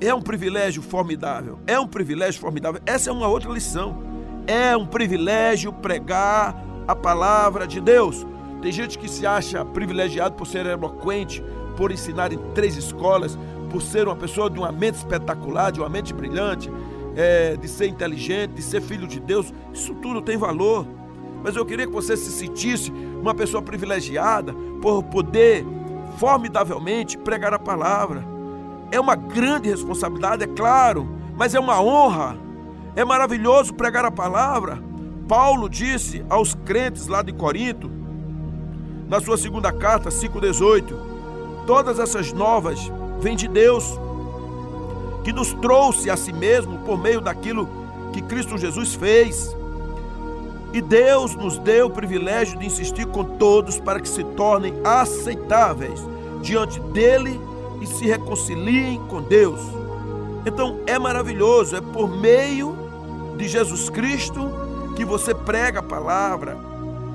É 0.00 0.12
um 0.12 0.20
privilégio 0.20 0.82
formidável. 0.82 1.58
É 1.66 1.78
um 1.78 1.86
privilégio 1.86 2.40
formidável. 2.40 2.80
Essa 2.84 3.10
é 3.10 3.12
uma 3.12 3.28
outra 3.28 3.50
lição. 3.50 4.02
É 4.46 4.76
um 4.76 4.86
privilégio 4.86 5.72
pregar 5.72 6.62
a 6.86 6.94
palavra 6.94 7.66
de 7.66 7.80
Deus. 7.80 8.26
Tem 8.60 8.70
gente 8.70 8.98
que 8.98 9.08
se 9.08 9.26
acha 9.26 9.64
privilegiado 9.64 10.34
por 10.34 10.46
ser 10.46 10.66
eloquente, 10.66 11.42
por 11.76 11.90
ensinar 11.90 12.32
em 12.32 12.38
três 12.52 12.76
escolas, 12.76 13.38
por 13.70 13.80
ser 13.80 14.06
uma 14.06 14.16
pessoa 14.16 14.50
de 14.50 14.58
uma 14.58 14.72
mente 14.72 14.96
espetacular, 14.96 15.72
de 15.72 15.80
uma 15.80 15.88
mente 15.88 16.12
brilhante, 16.12 16.70
é, 17.16 17.56
de 17.56 17.68
ser 17.68 17.86
inteligente, 17.86 18.52
de 18.52 18.62
ser 18.62 18.82
filho 18.82 19.06
de 19.06 19.18
Deus. 19.18 19.52
Isso 19.72 19.94
tudo 19.94 20.20
tem 20.20 20.36
valor 20.36 20.86
mas 21.46 21.54
eu 21.54 21.64
queria 21.64 21.86
que 21.86 21.92
você 21.92 22.16
se 22.16 22.32
sentisse 22.32 22.90
uma 22.90 23.32
pessoa 23.32 23.62
privilegiada 23.62 24.52
por 24.82 25.04
poder 25.04 25.64
formidavelmente 26.18 27.16
pregar 27.16 27.54
a 27.54 27.58
palavra. 27.58 28.26
É 28.90 28.98
uma 28.98 29.14
grande 29.14 29.70
responsabilidade, 29.70 30.42
é 30.42 30.48
claro, 30.48 31.08
mas 31.36 31.54
é 31.54 31.60
uma 31.60 31.80
honra. 31.80 32.36
É 32.96 33.04
maravilhoso 33.04 33.74
pregar 33.74 34.04
a 34.04 34.10
palavra. 34.10 34.82
Paulo 35.28 35.68
disse 35.68 36.26
aos 36.28 36.52
crentes 36.52 37.06
lá 37.06 37.22
de 37.22 37.32
Corinto, 37.32 37.88
na 39.08 39.20
sua 39.20 39.38
segunda 39.38 39.70
carta, 39.70 40.08
5,18: 40.08 40.96
Todas 41.64 42.00
essas 42.00 42.32
novas 42.32 42.90
vêm 43.20 43.36
de 43.36 43.46
Deus, 43.46 43.96
que 45.22 45.32
nos 45.32 45.52
trouxe 45.52 46.10
a 46.10 46.16
si 46.16 46.32
mesmo 46.32 46.78
por 46.78 47.00
meio 47.00 47.20
daquilo 47.20 47.68
que 48.12 48.20
Cristo 48.20 48.58
Jesus 48.58 48.94
fez. 48.96 49.55
E 50.76 50.82
Deus 50.82 51.34
nos 51.34 51.56
deu 51.56 51.86
o 51.86 51.90
privilégio 51.90 52.58
de 52.58 52.66
insistir 52.66 53.06
com 53.06 53.24
todos 53.24 53.80
para 53.80 53.98
que 53.98 54.06
se 54.06 54.22
tornem 54.22 54.74
aceitáveis 54.84 56.06
diante 56.42 56.78
dele 56.78 57.40
e 57.80 57.86
se 57.86 58.04
reconciliem 58.04 59.00
com 59.08 59.22
Deus. 59.22 59.58
Então 60.44 60.80
é 60.86 60.98
maravilhoso, 60.98 61.76
é 61.76 61.80
por 61.80 62.10
meio 62.10 62.76
de 63.38 63.48
Jesus 63.48 63.88
Cristo 63.88 64.50
que 64.94 65.02
você 65.02 65.34
prega 65.34 65.80
a 65.80 65.82
palavra. 65.82 66.58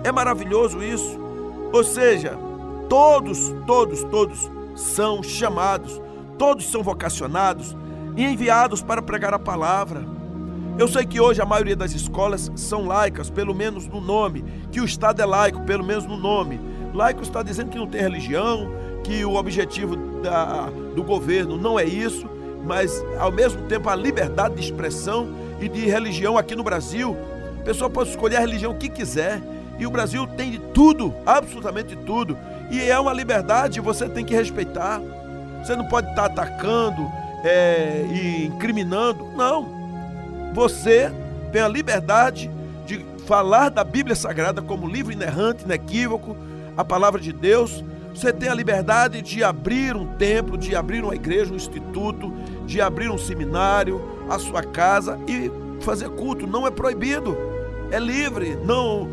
É 0.03 0.11
maravilhoso 0.11 0.81
isso. 0.81 1.19
Ou 1.71 1.83
seja, 1.83 2.35
todos, 2.89 3.53
todos, 3.67 4.03
todos 4.05 4.49
são 4.75 5.21
chamados, 5.21 6.01
todos 6.35 6.65
são 6.65 6.81
vocacionados 6.81 7.77
e 8.17 8.25
enviados 8.25 8.81
para 8.81 9.03
pregar 9.03 9.35
a 9.35 9.39
palavra. 9.39 10.03
Eu 10.77 10.87
sei 10.87 11.05
que 11.05 11.19
hoje 11.19 11.41
a 11.41 11.45
maioria 11.45 11.75
das 11.75 11.93
escolas 11.93 12.51
são 12.55 12.87
laicas, 12.87 13.29
pelo 13.29 13.53
menos 13.53 13.87
no 13.87 13.99
nome, 13.99 14.43
que 14.71 14.79
o 14.79 14.85
Estado 14.85 15.21
é 15.21 15.25
laico, 15.25 15.61
pelo 15.61 15.83
menos 15.83 16.05
no 16.05 16.17
nome. 16.17 16.59
Laico 16.93 17.21
está 17.21 17.43
dizendo 17.43 17.69
que 17.69 17.77
não 17.77 17.87
tem 17.87 18.01
religião, 18.01 18.71
que 19.03 19.23
o 19.25 19.35
objetivo 19.35 19.95
da, 20.21 20.69
do 20.95 21.03
governo 21.03 21.57
não 21.57 21.79
é 21.79 21.85
isso, 21.85 22.27
mas 22.65 23.03
ao 23.19 23.31
mesmo 23.31 23.61
tempo 23.63 23.89
a 23.89 23.95
liberdade 23.95 24.55
de 24.55 24.61
expressão 24.61 25.27
e 25.59 25.67
de 25.67 25.85
religião 25.85 26.37
aqui 26.37 26.55
no 26.55 26.63
Brasil. 26.63 27.15
A 27.59 27.63
pessoa 27.63 27.89
pode 27.89 28.09
escolher 28.09 28.37
a 28.37 28.39
religião 28.39 28.73
que 28.73 28.89
quiser. 28.89 29.41
E 29.77 29.85
o 29.85 29.91
Brasil 29.91 30.27
tem 30.27 30.51
de 30.51 30.59
tudo, 30.59 31.13
absolutamente 31.25 31.95
tudo. 31.95 32.37
E 32.69 32.81
é 32.81 32.99
uma 32.99 33.13
liberdade, 33.13 33.79
você 33.79 34.07
tem 34.07 34.23
que 34.23 34.33
respeitar. 34.33 35.01
Você 35.63 35.75
não 35.75 35.85
pode 35.85 36.09
estar 36.09 36.25
atacando 36.25 37.01
é, 37.43 38.05
e 38.11 38.45
incriminando. 38.45 39.25
Não. 39.35 39.80
Você 40.53 41.11
tem 41.51 41.61
a 41.61 41.67
liberdade 41.67 42.49
de 42.85 43.05
falar 43.25 43.69
da 43.69 43.83
Bíblia 43.83 44.15
Sagrada 44.15 44.61
como 44.61 44.87
livro 44.87 45.11
inerrante, 45.11 45.63
inequívoco, 45.63 46.35
a 46.75 46.83
palavra 46.83 47.19
de 47.19 47.31
Deus. 47.31 47.83
Você 48.13 48.33
tem 48.33 48.49
a 48.49 48.53
liberdade 48.53 49.21
de 49.21 49.43
abrir 49.43 49.95
um 49.95 50.05
templo, 50.17 50.57
de 50.57 50.75
abrir 50.75 51.03
uma 51.03 51.15
igreja, 51.15 51.53
um 51.53 51.55
instituto, 51.55 52.33
de 52.65 52.81
abrir 52.81 53.09
um 53.09 53.17
seminário, 53.17 54.01
a 54.29 54.37
sua 54.37 54.61
casa 54.61 55.17
e 55.27 55.49
fazer 55.81 56.09
culto. 56.09 56.45
Não 56.45 56.67
é 56.67 56.71
proibido, 56.71 57.37
é 57.89 57.99
livre. 57.99 58.57
Não, 58.65 59.07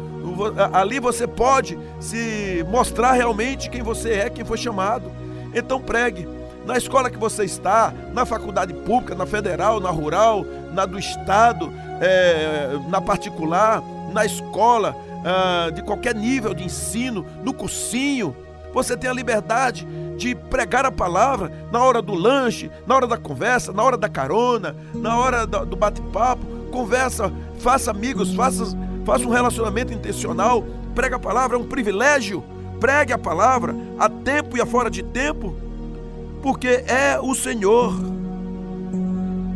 ali 0.72 0.98
você 0.98 1.26
pode 1.26 1.78
se 2.00 2.64
mostrar 2.68 3.12
realmente 3.12 3.70
quem 3.70 3.82
você 3.82 4.10
é, 4.10 4.30
quem 4.30 4.44
foi 4.44 4.58
chamado. 4.58 5.10
Então 5.54 5.80
pregue 5.80 6.37
na 6.68 6.76
escola 6.76 7.08
que 7.08 7.16
você 7.16 7.44
está, 7.44 7.94
na 8.12 8.26
faculdade 8.26 8.74
pública, 8.74 9.14
na 9.14 9.24
federal, 9.24 9.80
na 9.80 9.88
rural, 9.88 10.44
na 10.70 10.84
do 10.84 10.98
estado, 10.98 11.72
é, 11.98 12.78
na 12.90 13.00
particular, 13.00 13.82
na 14.12 14.26
escola, 14.26 14.94
é, 15.24 15.70
de 15.70 15.82
qualquer 15.82 16.14
nível 16.14 16.52
de 16.52 16.62
ensino, 16.62 17.24
no 17.42 17.54
cursinho, 17.54 18.36
você 18.70 18.98
tem 18.98 19.08
a 19.08 19.14
liberdade 19.14 19.88
de 20.18 20.34
pregar 20.34 20.84
a 20.84 20.92
palavra 20.92 21.50
na 21.72 21.82
hora 21.82 22.02
do 22.02 22.12
lanche, 22.12 22.70
na 22.86 22.94
hora 22.94 23.06
da 23.06 23.16
conversa, 23.16 23.72
na 23.72 23.82
hora 23.82 23.96
da 23.96 24.10
carona, 24.10 24.76
na 24.92 25.16
hora 25.16 25.46
do 25.46 25.74
bate-papo. 25.74 26.44
Conversa, 26.70 27.32
faça 27.60 27.90
amigos, 27.90 28.34
faça, 28.34 28.76
faça 29.06 29.24
um 29.24 29.30
relacionamento 29.30 29.90
intencional. 29.90 30.62
Prega 30.94 31.16
a 31.16 31.18
palavra, 31.18 31.56
é 31.56 31.60
um 31.60 31.66
privilégio. 31.66 32.44
Pregue 32.78 33.14
a 33.14 33.18
palavra 33.18 33.74
a 33.98 34.06
tempo 34.10 34.58
e 34.58 34.60
a 34.60 34.66
fora 34.66 34.90
de 34.90 35.02
tempo 35.02 35.67
porque 36.42 36.84
é 36.86 37.18
o 37.20 37.34
Senhor. 37.34 37.94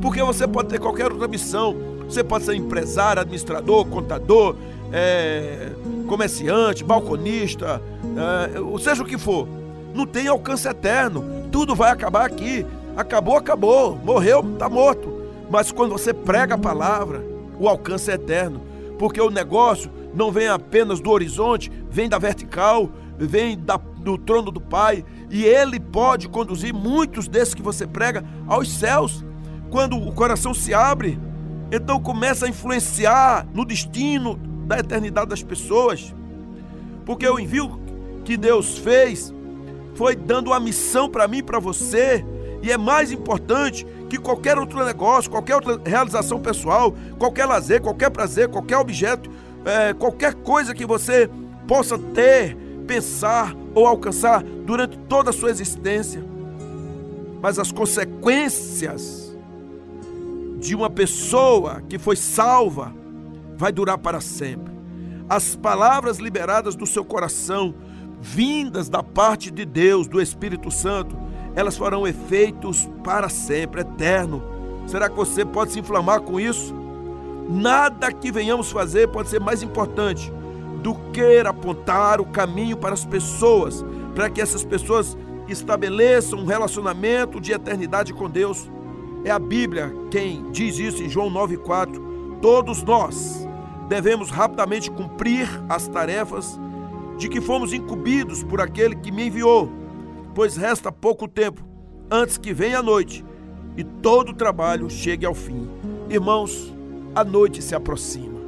Porque 0.01 0.23
você 0.23 0.47
pode 0.47 0.69
ter 0.69 0.81
qualquer 0.81 1.11
outra 1.11 1.29
missão. 1.29 1.77
Você 2.09 2.23
pode 2.23 2.45
ser 2.45 2.55
empresário, 2.55 3.23
administrador, 3.23 3.87
contador, 3.87 4.57
é, 4.93 5.71
comerciante, 6.07 6.85
balconista, 6.85 7.81
é, 8.05 8.79
seja 8.81 9.03
o 9.03 9.07
que 9.07 9.17
for. 9.17 9.49
Não 9.95 10.07
tem 10.07 10.27
alcance 10.27 10.69
eterno. 10.69 11.25
Tudo 11.51 11.75
vai 11.75 11.91
acabar 11.91 12.27
aqui. 12.27 12.67
Acabou, 12.97 13.37
acabou. 13.37 13.97
Morreu, 13.97 14.41
está 14.53 14.69
morto. 14.69 15.23
Mas 15.51 15.73
quando 15.73 15.93
você 15.93 16.13
prega 16.13 16.55
a 16.55 16.59
palavra, 16.59 17.23
o 17.59 17.69
alcance 17.69 18.11
é 18.11 18.15
eterno. 18.15 18.61
Porque 18.99 19.21
o 19.21 19.31
negócio 19.31 19.91
não 20.15 20.31
vem 20.31 20.49
apenas 20.49 21.01
do 21.01 21.11
horizonte, 21.11 21.71
vem 21.91 22.09
da 22.09 22.19
vertical, 22.19 22.91
vem 23.19 23.59
da, 23.59 23.81
do 24.03 24.19
trono 24.19 24.51
do 24.51 24.61
Pai 24.61 25.05
e 25.31 25.45
Ele 25.45 25.79
pode 25.79 26.29
conduzir 26.29 26.75
muitos 26.75 27.29
desses 27.29 27.55
que 27.55 27.63
você 27.63 27.87
prega 27.87 28.25
aos 28.47 28.71
céus. 28.71 29.25
Quando 29.71 29.97
o 29.97 30.13
coração 30.13 30.53
se 30.53 30.75
abre, 30.75 31.19
então 31.71 32.01
começa 32.01 32.47
a 32.47 32.49
influenciar 32.49 33.47
no 33.55 33.65
destino 33.65 34.37
da 34.67 34.79
eternidade 34.79 35.31
das 35.31 35.43
pessoas. 35.43 36.15
Porque 37.07 37.27
o 37.27 37.39
envio 37.39 37.81
que 38.25 38.37
Deus 38.37 38.77
fez 38.79 39.33
foi 39.95 40.15
dando 40.15 40.49
uma 40.49 40.61
missão 40.61 41.09
para 41.09 41.27
mim 41.29 41.43
para 41.43 41.59
você, 41.59 42.25
e 42.63 42.71
é 42.71 42.79
mais 42.79 43.11
importante 43.11 43.87
que 44.09 44.19
qualquer 44.19 44.59
outro 44.59 44.85
negócio, 44.85 45.31
qualquer 45.31 45.57
outra 45.57 45.81
realização 45.85 46.39
pessoal, 46.39 46.95
qualquer 47.19 47.47
lazer, 47.47 47.81
qualquer 47.81 48.11
prazer, 48.11 48.49
qualquer 48.49 48.77
objeto, 48.77 49.31
é, 49.65 49.93
qualquer 49.93 50.35
coisa 50.35 50.75
que 50.75 50.87
você 50.87 51.29
possa 51.67 51.99
ter, 51.99 52.57
pensar 52.83 53.55
ou 53.75 53.87
alcançar 53.87 54.43
durante 54.43 54.99
toda 55.09 55.31
a 55.31 55.33
sua 55.33 55.51
existência. 55.51 56.23
Mas 57.41 57.59
as 57.59 57.73
consequências 57.73 59.37
de 60.59 60.75
uma 60.75 60.91
pessoa 60.91 61.83
que 61.89 61.99
foi 61.99 62.17
salva 62.17 62.95
vai 63.57 63.73
durar 63.73 63.99
para 63.99 64.21
sempre. 64.21 64.73
As 65.29 65.57
palavras 65.57 66.19
liberadas 66.19 66.75
do 66.75 66.87
seu 66.87 67.05
coração, 67.05 67.75
vindas 68.21 68.89
da 68.89 69.03
parte 69.03 69.51
de 69.51 69.65
Deus, 69.65 70.07
do 70.07 70.21
Espírito 70.21 70.71
Santo, 70.71 71.17
elas 71.55 71.77
farão 71.77 72.07
efeitos 72.07 72.89
para 73.03 73.29
sempre, 73.29 73.81
eterno. 73.81 74.43
Será 74.87 75.09
que 75.09 75.17
você 75.17 75.45
pode 75.45 75.73
se 75.73 75.81
inflamar 75.81 76.21
com 76.21 76.39
isso? 76.39 76.75
Nada 77.49 78.13
que 78.13 78.31
venhamos 78.31 78.71
fazer 78.71 79.09
pode 79.09 79.29
ser 79.29 79.41
mais 79.41 79.63
importante 79.63 80.33
do 80.83 80.95
que 81.13 81.39
apontar 81.39 82.21
o 82.21 82.27
caminho 82.27 82.77
para 82.77 82.93
as 82.93 83.05
pessoas, 83.05 83.85
para 84.15 84.29
que 84.29 84.41
essas 84.41 84.65
pessoas 84.65 85.17
estabeleçam 85.49 86.41
um 86.41 86.45
relacionamento 86.45 87.41
de 87.41 87.53
eternidade 87.53 88.13
com 88.13 88.29
Deus. 88.29 88.71
É 89.25 89.31
a 89.31 89.39
Bíblia 89.39 89.95
quem 90.11 90.51
diz 90.51 90.79
isso 90.79 91.03
em 91.03 91.09
João 91.09 91.31
9,4. 91.31 92.41
Todos 92.41 92.83
nós 92.83 93.47
devemos 93.89 94.31
rapidamente 94.31 94.91
cumprir 94.91 95.49
as 95.69 95.87
tarefas 95.87 96.59
de 97.17 97.29
que 97.29 97.41
fomos 97.41 97.73
incumbidos 97.73 98.43
por 98.43 98.61
aquele 98.61 98.97
que 98.97 99.13
me 99.13 99.27
enviou, 99.29 99.71
pois 100.35 100.57
resta 100.57 100.91
pouco 100.91 101.29
tempo 101.29 101.63
antes 102.11 102.37
que 102.37 102.53
venha 102.53 102.81
a 102.81 102.83
noite 102.83 103.25
e 103.77 103.85
todo 103.85 104.31
o 104.31 104.35
trabalho 104.35 104.91
chegue 104.91 105.25
ao 105.25 105.35
fim. 105.35 105.69
Irmãos, 106.11 106.73
a 107.15 107.23
noite 107.23 107.63
se 107.63 107.75
aproxima. 107.75 108.42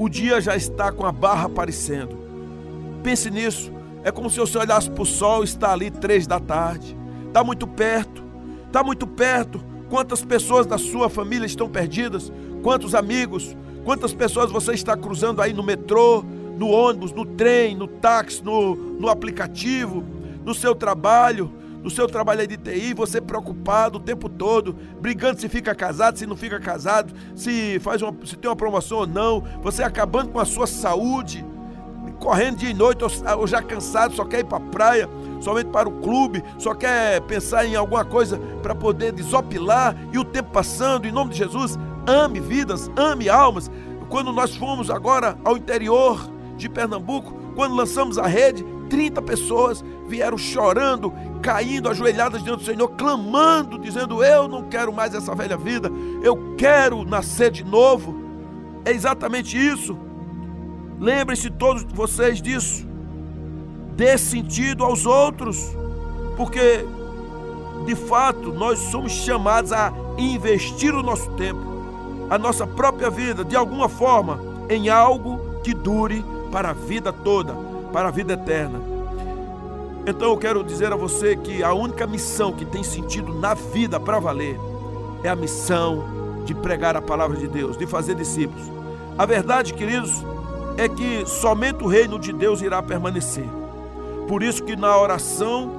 O 0.00 0.08
dia 0.08 0.40
já 0.40 0.56
está 0.56 0.90
com 0.90 1.04
a 1.04 1.12
barra 1.12 1.44
aparecendo. 1.44 2.16
Pense 3.02 3.30
nisso. 3.30 3.70
É 4.02 4.10
como 4.10 4.30
se 4.30 4.40
você 4.40 4.56
olhasse 4.56 4.90
para 4.90 5.02
o 5.02 5.04
sol, 5.04 5.44
está 5.44 5.74
ali 5.74 5.90
três 5.90 6.26
da 6.26 6.40
tarde. 6.40 6.96
Está 7.26 7.44
muito 7.44 7.66
perto. 7.66 8.24
Está 8.66 8.82
muito 8.82 9.06
perto. 9.06 9.62
Quantas 9.90 10.24
pessoas 10.24 10.64
da 10.64 10.78
sua 10.78 11.10
família 11.10 11.44
estão 11.44 11.68
perdidas? 11.68 12.32
Quantos 12.62 12.94
amigos? 12.94 13.54
Quantas 13.84 14.14
pessoas 14.14 14.50
você 14.50 14.72
está 14.72 14.96
cruzando 14.96 15.42
aí 15.42 15.52
no 15.52 15.62
metrô, 15.62 16.24
no 16.56 16.68
ônibus, 16.68 17.12
no 17.12 17.26
trem, 17.26 17.76
no 17.76 17.86
táxi, 17.86 18.42
no, 18.42 18.74
no 18.74 19.06
aplicativo, 19.06 20.02
no 20.42 20.54
seu 20.54 20.74
trabalho? 20.74 21.52
No 21.82 21.90
seu 21.90 22.06
trabalho 22.06 22.46
de 22.46 22.56
TI, 22.56 22.94
você 22.94 23.20
preocupado 23.20 23.98
o 23.98 24.00
tempo 24.00 24.28
todo, 24.28 24.76
brigando 25.00 25.40
se 25.40 25.48
fica 25.48 25.74
casado, 25.74 26.18
se 26.18 26.26
não 26.26 26.36
fica 26.36 26.60
casado, 26.60 27.12
se 27.34 27.78
faz 27.80 28.02
uma, 28.02 28.14
se 28.24 28.36
tem 28.36 28.50
uma 28.50 28.56
promoção 28.56 28.98
ou 28.98 29.06
não, 29.06 29.42
você 29.62 29.82
acabando 29.82 30.30
com 30.30 30.38
a 30.38 30.44
sua 30.44 30.66
saúde, 30.66 31.44
correndo 32.18 32.58
dia 32.58 32.70
e 32.70 32.74
noite, 32.74 33.02
ou 33.02 33.46
já 33.46 33.62
cansado, 33.62 34.14
só 34.14 34.24
quer 34.24 34.40
ir 34.40 34.44
para 34.44 34.58
a 34.58 34.68
praia, 34.68 35.08
somente 35.40 35.70
para 35.70 35.88
o 35.88 36.00
clube, 36.00 36.44
só 36.58 36.74
quer 36.74 37.20
pensar 37.22 37.64
em 37.64 37.74
alguma 37.74 38.04
coisa 38.04 38.38
para 38.62 38.74
poder 38.74 39.12
desopilar 39.12 39.96
e 40.12 40.18
o 40.18 40.24
tempo 40.24 40.50
passando, 40.50 41.06
em 41.06 41.12
nome 41.12 41.30
de 41.30 41.38
Jesus, 41.38 41.78
ame 42.06 42.40
vidas, 42.40 42.90
ame 42.96 43.28
almas. 43.28 43.70
Quando 44.10 44.32
nós 44.32 44.54
fomos 44.54 44.90
agora 44.90 45.38
ao 45.44 45.56
interior 45.56 46.20
de 46.56 46.68
Pernambuco, 46.68 47.32
quando 47.54 47.74
lançamos 47.74 48.18
a 48.18 48.26
rede, 48.26 48.64
30 48.90 49.22
pessoas 49.22 49.84
vieram 50.10 50.36
chorando, 50.36 51.14
caindo, 51.40 51.88
ajoelhadas 51.88 52.42
diante 52.42 52.64
do 52.64 52.64
Senhor, 52.64 52.88
clamando, 52.88 53.78
dizendo: 53.78 54.22
Eu 54.22 54.48
não 54.48 54.64
quero 54.64 54.92
mais 54.92 55.14
essa 55.14 55.34
velha 55.34 55.56
vida, 55.56 55.90
eu 56.22 56.54
quero 56.58 57.04
nascer 57.04 57.50
de 57.50 57.64
novo. 57.64 58.20
É 58.84 58.90
exatamente 58.90 59.56
isso. 59.56 59.96
Lembrem-se 60.98 61.48
todos 61.50 61.84
vocês 61.84 62.42
disso. 62.42 62.86
Dê 63.96 64.18
sentido 64.18 64.84
aos 64.84 65.06
outros, 65.06 65.58
porque 66.36 66.84
de 67.86 67.94
fato 67.94 68.52
nós 68.52 68.78
somos 68.78 69.12
chamados 69.12 69.72
a 69.72 69.92
investir 70.18 70.94
o 70.94 71.02
nosso 71.02 71.30
tempo, 71.32 71.60
a 72.28 72.36
nossa 72.36 72.66
própria 72.66 73.10
vida, 73.10 73.44
de 73.44 73.54
alguma 73.54 73.88
forma, 73.88 74.40
em 74.68 74.88
algo 74.88 75.60
que 75.62 75.72
dure 75.74 76.24
para 76.50 76.70
a 76.70 76.72
vida 76.72 77.12
toda, 77.12 77.54
para 77.92 78.08
a 78.08 78.10
vida 78.10 78.32
eterna. 78.32 78.89
Então 80.10 80.30
eu 80.30 80.36
quero 80.36 80.64
dizer 80.64 80.92
a 80.92 80.96
você 80.96 81.36
que 81.36 81.62
a 81.62 81.72
única 81.72 82.04
missão 82.04 82.52
que 82.52 82.64
tem 82.64 82.82
sentido 82.82 83.32
na 83.32 83.54
vida 83.54 84.00
para 84.00 84.18
valer 84.18 84.58
é 85.22 85.28
a 85.28 85.36
missão 85.36 86.04
de 86.44 86.52
pregar 86.52 86.96
a 86.96 87.00
palavra 87.00 87.36
de 87.36 87.46
Deus, 87.46 87.78
de 87.78 87.86
fazer 87.86 88.16
discípulos. 88.16 88.64
A 89.16 89.24
verdade, 89.24 89.72
queridos, 89.72 90.24
é 90.76 90.88
que 90.88 91.24
somente 91.26 91.84
o 91.84 91.86
reino 91.86 92.18
de 92.18 92.32
Deus 92.32 92.60
irá 92.60 92.82
permanecer. 92.82 93.44
Por 94.26 94.42
isso 94.42 94.64
que 94.64 94.74
na 94.74 94.98
oração 94.98 95.70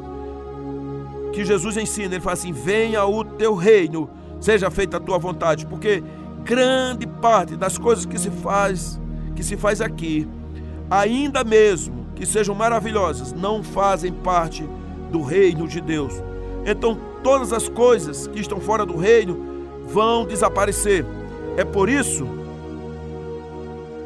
que 1.33 1.43
Jesus 1.43 1.75
ensina, 1.75 2.15
ele 2.15 2.21
fala 2.21 2.33
assim: 2.33 2.53
"Venha 2.53 3.05
o 3.05 3.25
teu 3.25 3.53
reino, 3.53 4.09
seja 4.39 4.71
feita 4.71 4.95
a 4.95 4.99
tua 5.01 5.17
vontade", 5.17 5.65
porque 5.65 6.01
grande 6.45 7.05
parte 7.05 7.57
das 7.57 7.77
coisas 7.77 8.05
que 8.05 8.17
se 8.17 8.31
faz, 8.31 8.97
que 9.35 9.43
se 9.43 9.57
faz 9.57 9.81
aqui, 9.81 10.25
ainda 10.89 11.43
mesmo 11.43 12.00
que 12.21 12.25
sejam 12.27 12.53
maravilhosas, 12.53 13.33
não 13.33 13.63
fazem 13.63 14.13
parte 14.13 14.61
do 15.11 15.23
reino 15.23 15.67
de 15.67 15.81
Deus. 15.81 16.13
Então, 16.63 16.95
todas 17.23 17.51
as 17.51 17.67
coisas 17.67 18.27
que 18.27 18.39
estão 18.39 18.59
fora 18.59 18.85
do 18.85 18.95
reino 18.95 19.83
vão 19.87 20.23
desaparecer. 20.23 21.03
É 21.57 21.65
por 21.65 21.89
isso 21.89 22.27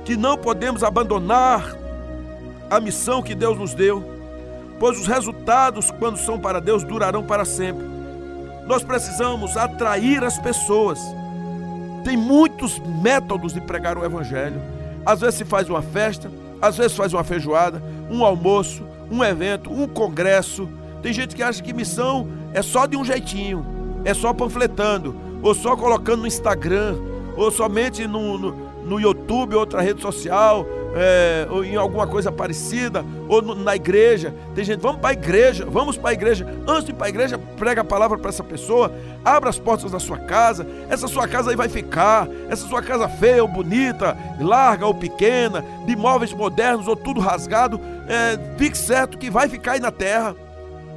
que 0.06 0.16
não 0.16 0.38
podemos 0.38 0.82
abandonar 0.82 1.76
a 2.70 2.80
missão 2.80 3.22
que 3.22 3.36
Deus 3.36 3.60
nos 3.60 3.74
deu, 3.74 4.02
pois 4.80 4.98
os 4.98 5.08
resultados, 5.08 5.92
quando 5.92 6.16
são 6.16 6.40
para 6.40 6.62
Deus, 6.62 6.86
durarão 6.86 7.22
para 7.22 7.44
sempre. 7.44 7.86
Nós 8.66 8.82
precisamos 8.82 9.58
atrair 9.58 10.24
as 10.24 10.40
pessoas. 10.40 11.02
Tem 12.06 12.16
muitos 12.16 12.80
métodos 12.80 13.52
de 13.52 13.60
pregar 13.60 13.98
o 13.98 14.06
Evangelho. 14.06 14.62
Às 15.06 15.20
vezes 15.20 15.36
se 15.36 15.44
faz 15.44 15.70
uma 15.70 15.82
festa, 15.82 16.32
às 16.62 16.78
vezes 16.78 16.96
faz 16.96 17.14
uma 17.14 17.24
feijoada, 17.24 17.82
um 18.10 18.24
almoço, 18.24 18.84
um 19.12 19.24
evento, 19.24 19.72
um 19.72 19.88
congresso. 19.88 20.70
Tem 21.02 21.14
gente 21.14 21.36
que 21.36 21.44
acha 21.44 21.62
que 21.62 21.74
missão 21.74 22.28
é 22.54 22.62
só 22.62 22.86
de 22.86 22.98
um 22.98 23.06
jeitinho, 23.06 23.66
é 24.04 24.14
só 24.14 24.34
panfletando, 24.34 25.16
ou 25.42 25.54
só 25.54 25.76
colocando 25.76 26.22
no 26.22 26.28
Instagram, 26.28 26.96
ou 27.36 27.52
somente 27.52 28.08
no, 28.08 28.38
no 28.38 28.66
no 28.86 29.00
YouTube, 29.00 29.56
outra 29.56 29.82
rede 29.82 30.02
social, 30.02 30.66
é, 30.96 31.46
ou 31.50 31.64
em 31.64 31.76
alguma 31.76 32.08
coisa 32.08 32.32
parecida, 32.32 33.04
ou 33.28 33.42
no, 33.42 33.54
na 33.54 33.76
igreja. 33.76 34.34
Tem 34.56 34.64
gente, 34.64 34.80
vamos 34.80 35.02
para 35.02 35.10
a 35.10 35.14
igreja, 35.14 35.66
vamos 35.70 35.98
para 35.98 36.12
a 36.12 36.14
igreja. 36.14 36.48
Antes 36.66 36.86
de 36.86 36.92
ir 36.92 36.96
para 36.96 37.08
a 37.08 37.10
igreja, 37.10 37.38
prega 37.58 37.82
a 37.82 37.84
palavra 37.84 38.18
para 38.18 38.30
essa 38.30 38.44
pessoa, 38.44 38.92
abra 39.24 39.50
as 39.50 39.60
portas 39.60 39.92
da 39.92 40.00
sua 40.00 40.18
casa. 40.18 40.66
Essa 40.90 41.08
sua 41.08 41.28
casa 41.28 41.50
aí 41.50 41.56
vai 41.56 41.68
ficar, 41.68 42.28
essa 42.50 42.66
sua 42.66 42.82
casa 42.82 43.10
feia 43.10 43.44
ou 43.44 43.48
bonita, 43.48 44.18
larga 44.40 44.88
ou 44.88 44.94
pequena, 44.94 45.64
de 45.86 45.96
móveis 45.96 46.32
modernos 46.32 46.88
ou 46.88 46.96
tudo 46.96 47.20
rasgado, 47.20 47.80
é, 48.08 48.40
fique 48.58 48.78
certo 48.78 49.18
que 49.18 49.30
vai 49.30 49.50
ficar 49.50 49.74
aí 49.74 49.80
na 49.80 49.92
terra. 49.92 50.45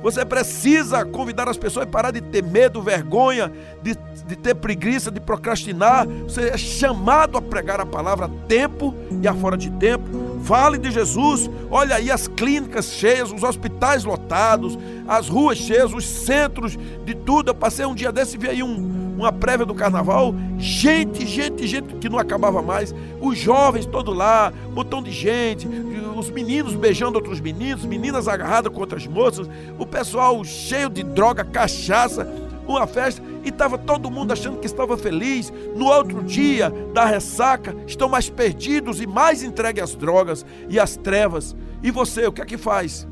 Você 0.02 0.24
precisa 0.24 1.04
convidar 1.04 1.48
as 1.48 1.56
pessoas 1.56 1.86
a 1.86 1.90
parar 1.90 2.10
de 2.10 2.20
ter 2.20 2.42
medo, 2.42 2.80
vergonha, 2.80 3.52
de, 3.82 3.96
de 4.26 4.36
ter 4.36 4.54
preguiça, 4.54 5.10
de 5.10 5.20
procrastinar. 5.20 6.06
Você 6.06 6.48
é 6.48 6.56
chamado 6.56 7.36
a 7.36 7.42
pregar 7.42 7.80
a 7.80 7.86
palavra 7.86 8.26
a 8.26 8.28
tempo 8.46 8.94
e 9.22 9.26
a 9.26 9.34
fora 9.34 9.56
de 9.56 9.70
tempo. 9.72 10.38
Fale 10.44 10.78
de 10.78 10.90
Jesus. 10.90 11.50
Olha 11.70 11.96
aí 11.96 12.10
as 12.10 12.28
clínicas 12.28 12.92
cheias, 12.92 13.32
os 13.32 13.42
hospitais 13.42 14.04
lotados, 14.04 14.78
as 15.06 15.28
ruas 15.28 15.58
cheias, 15.58 15.92
os 15.92 16.06
centros 16.06 16.78
de 17.04 17.14
tudo. 17.14 17.50
Eu 17.50 17.54
passei 17.54 17.84
um 17.84 17.94
dia 17.94 18.12
desse 18.12 18.36
e 18.36 18.38
vi 18.38 18.48
aí 18.48 18.62
um, 18.62 18.97
uma 19.18 19.32
prévia 19.32 19.66
do 19.66 19.74
carnaval. 19.74 20.34
Gente, 20.58 21.26
gente, 21.26 21.66
gente 21.66 21.94
que 21.96 22.08
não 22.08 22.18
acabava 22.18 22.62
mais. 22.62 22.94
Os 23.20 23.36
jovens 23.36 23.84
todos 23.84 24.16
lá, 24.16 24.52
um 24.68 24.72
montão 24.72 25.02
de 25.02 25.10
gente, 25.10 25.68
os 26.16 26.30
meninos 26.30 26.74
beijando 26.74 27.18
outros 27.18 27.40
meninos, 27.40 27.84
meninas 27.84 28.28
agarradas 28.28 28.72
com 28.72 28.80
outras 28.80 29.06
moças, 29.06 29.48
o 29.78 29.84
pessoal 29.84 30.42
cheio 30.44 30.88
de 30.88 31.02
droga, 31.02 31.44
cachaça, 31.44 32.26
uma 32.66 32.86
festa, 32.86 33.22
e 33.44 33.48
estava 33.48 33.78
todo 33.78 34.10
mundo 34.10 34.32
achando 34.32 34.58
que 34.58 34.66
estava 34.66 34.96
feliz. 34.96 35.52
No 35.74 35.86
outro 35.86 36.22
dia 36.22 36.72
da 36.92 37.04
ressaca, 37.04 37.74
estão 37.86 38.08
mais 38.08 38.28
perdidos 38.28 39.00
e 39.00 39.06
mais 39.06 39.42
entregues 39.42 39.82
às 39.82 39.94
drogas 39.94 40.44
e 40.68 40.78
às 40.78 40.96
trevas. 40.96 41.56
E 41.82 41.90
você, 41.90 42.26
o 42.26 42.32
que 42.32 42.42
é 42.42 42.44
que 42.44 42.58
faz? 42.58 43.06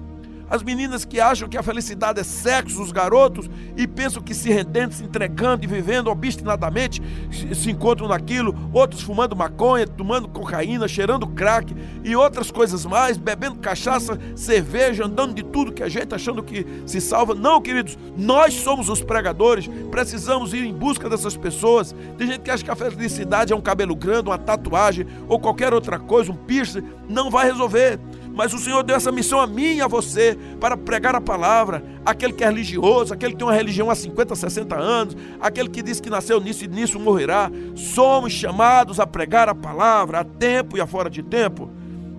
As 0.48 0.62
meninas 0.62 1.04
que 1.04 1.20
acham 1.20 1.48
que 1.48 1.58
a 1.58 1.62
felicidade 1.62 2.20
é 2.20 2.24
sexo, 2.24 2.80
os 2.80 2.92
garotos, 2.92 3.50
e 3.76 3.86
pensam 3.86 4.22
que 4.22 4.32
se 4.32 4.50
rendendo, 4.50 4.94
se 4.94 5.02
entregando 5.02 5.64
e 5.64 5.66
vivendo 5.66 6.08
obstinadamente, 6.08 7.02
se 7.30 7.70
encontram 7.70 8.06
naquilo, 8.08 8.54
outros 8.72 9.02
fumando 9.02 9.34
maconha, 9.34 9.86
tomando 9.86 10.28
cocaína, 10.28 10.86
cheirando 10.86 11.26
crack 11.26 11.74
e 12.04 12.14
outras 12.14 12.50
coisas 12.50 12.86
mais, 12.86 13.16
bebendo 13.16 13.56
cachaça, 13.56 14.18
cerveja, 14.36 15.04
andando 15.04 15.34
de 15.34 15.42
tudo 15.42 15.72
que 15.72 15.82
a 15.82 15.88
gente 15.88 16.14
achando 16.14 16.42
que 16.42 16.64
se 16.86 17.00
salva. 17.00 17.34
Não, 17.34 17.60
queridos, 17.60 17.98
nós 18.16 18.54
somos 18.54 18.88
os 18.88 19.02
pregadores, 19.02 19.68
precisamos 19.90 20.54
ir 20.54 20.64
em 20.64 20.72
busca 20.72 21.08
dessas 21.08 21.36
pessoas. 21.36 21.94
Tem 22.16 22.26
gente 22.26 22.40
que 22.40 22.50
acha 22.50 22.64
que 22.64 22.70
a 22.70 22.76
felicidade 22.76 23.52
é 23.52 23.56
um 23.56 23.60
cabelo 23.60 23.96
grande, 23.96 24.28
uma 24.28 24.38
tatuagem 24.38 25.06
ou 25.28 25.40
qualquer 25.40 25.74
outra 25.74 25.98
coisa, 25.98 26.30
um 26.30 26.36
piercing, 26.36 26.84
não 27.08 27.30
vai 27.30 27.46
resolver. 27.46 27.98
Mas 28.36 28.52
o 28.52 28.58
Senhor 28.58 28.82
deu 28.82 28.94
essa 28.94 29.10
missão 29.10 29.40
a 29.40 29.46
mim 29.46 29.76
e 29.76 29.80
a 29.80 29.88
você 29.88 30.36
para 30.60 30.76
pregar 30.76 31.14
a 31.14 31.22
palavra. 31.22 31.82
Aquele 32.04 32.34
que 32.34 32.44
é 32.44 32.46
religioso, 32.46 33.14
aquele 33.14 33.32
que 33.32 33.38
tem 33.38 33.46
uma 33.46 33.54
religião 33.54 33.90
há 33.90 33.94
50, 33.94 34.36
60 34.36 34.76
anos, 34.76 35.16
aquele 35.40 35.70
que 35.70 35.82
diz 35.82 36.00
que 36.00 36.10
nasceu 36.10 36.38
nisso 36.38 36.62
e 36.62 36.68
nisso 36.68 37.00
morrerá. 37.00 37.50
Somos 37.74 38.34
chamados 38.34 39.00
a 39.00 39.06
pregar 39.06 39.48
a 39.48 39.54
palavra 39.54 40.20
a 40.20 40.24
tempo 40.24 40.76
e 40.76 40.82
a 40.82 40.86
fora 40.86 41.08
de 41.08 41.22
tempo. 41.22 41.70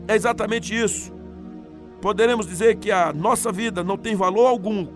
É 0.07 0.15
exatamente 0.15 0.75
isso. 0.75 1.13
Poderemos 2.01 2.47
dizer 2.47 2.77
que 2.77 2.91
a 2.91 3.13
nossa 3.13 3.51
vida 3.51 3.83
não 3.83 3.95
tem 3.95 4.15
valor 4.15 4.47
algum, 4.47 4.87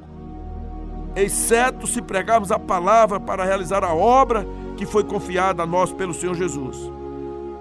exceto 1.15 1.85
se 1.85 2.01
pregarmos 2.01 2.51
a 2.51 2.57
palavra 2.57 3.19
para 3.19 3.45
realizar 3.45 3.83
a 3.83 3.93
obra 3.93 4.43
que 4.75 4.87
foi 4.87 5.03
confiada 5.03 5.61
a 5.61 5.67
nós 5.67 5.93
pelo 5.93 6.15
Senhor 6.15 6.33
Jesus. 6.33 6.77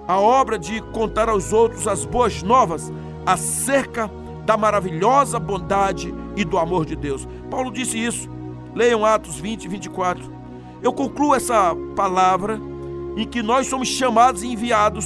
A 0.07 0.19
obra 0.19 0.57
de 0.57 0.81
contar 0.93 1.29
aos 1.29 1.53
outros 1.53 1.87
as 1.87 2.05
boas 2.05 2.41
novas 2.41 2.91
acerca 3.25 4.09
da 4.45 4.57
maravilhosa 4.57 5.39
bondade 5.39 6.13
e 6.35 6.43
do 6.43 6.57
amor 6.57 6.85
de 6.85 6.95
Deus. 6.95 7.27
Paulo 7.49 7.71
disse 7.71 7.97
isso. 7.97 8.29
Leiam 8.73 9.05
Atos 9.05 9.39
20 9.39 9.65
e 9.65 9.67
24. 9.67 10.31
Eu 10.81 10.93
concluo 10.93 11.35
essa 11.35 11.75
palavra 11.95 12.59
em 13.15 13.27
que 13.27 13.43
nós 13.43 13.67
somos 13.67 13.87
chamados 13.87 14.43
e 14.43 14.47
enviados 14.47 15.05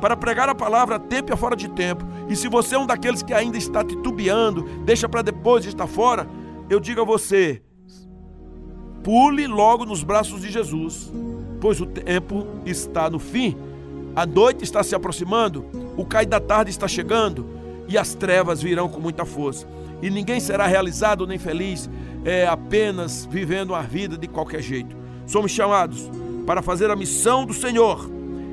para 0.00 0.16
pregar 0.16 0.48
a 0.48 0.54
palavra 0.54 0.96
a 0.96 0.98
tempo 0.98 1.32
e 1.32 1.36
fora 1.36 1.56
de 1.56 1.68
tempo. 1.68 2.04
E 2.28 2.36
se 2.36 2.48
você 2.48 2.74
é 2.74 2.78
um 2.78 2.86
daqueles 2.86 3.22
que 3.22 3.34
ainda 3.34 3.58
está 3.58 3.84
titubeando, 3.84 4.62
deixa 4.84 5.08
para 5.08 5.22
depois, 5.22 5.64
está 5.64 5.86
fora, 5.86 6.28
eu 6.68 6.80
digo 6.80 7.00
a 7.00 7.04
você, 7.04 7.62
pule 9.02 9.46
logo 9.46 9.84
nos 9.84 10.02
braços 10.02 10.40
de 10.40 10.50
Jesus, 10.50 11.12
pois 11.60 11.80
o 11.80 11.86
tempo 11.86 12.46
está 12.64 13.10
no 13.10 13.18
fim, 13.18 13.56
a 14.16 14.24
noite 14.24 14.64
está 14.64 14.82
se 14.82 14.94
aproximando, 14.94 15.64
o 15.96 16.04
cair 16.04 16.26
da 16.26 16.40
tarde 16.40 16.70
está 16.70 16.88
chegando 16.88 17.46
e 17.88 17.96
as 17.98 18.14
trevas 18.14 18.62
virão 18.62 18.88
com 18.88 19.00
muita 19.00 19.24
força. 19.24 19.66
E 20.02 20.10
ninguém 20.10 20.40
será 20.40 20.66
realizado 20.66 21.26
nem 21.26 21.38
feliz 21.38 21.88
é, 22.24 22.46
apenas 22.46 23.26
vivendo 23.30 23.74
a 23.74 23.82
vida 23.82 24.16
de 24.16 24.26
qualquer 24.26 24.62
jeito. 24.62 24.96
Somos 25.26 25.52
chamados 25.52 26.10
para 26.46 26.62
fazer 26.62 26.90
a 26.90 26.96
missão 26.96 27.44
do 27.44 27.54
Senhor. 27.54 28.10